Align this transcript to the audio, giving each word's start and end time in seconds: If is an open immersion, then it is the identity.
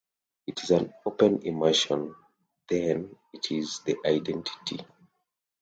If 0.47 0.63
is 0.63 0.71
an 0.71 0.91
open 1.05 1.43
immersion, 1.43 2.15
then 2.67 3.15
it 3.33 3.51
is 3.51 3.81
the 3.85 3.97
identity. 4.03 4.79